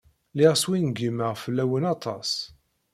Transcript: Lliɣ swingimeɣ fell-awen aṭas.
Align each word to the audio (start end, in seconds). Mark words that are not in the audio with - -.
Lliɣ 0.33 0.53
swingimeɣ 0.57 1.31
fell-awen 1.43 1.83
aṭas. 1.93 2.31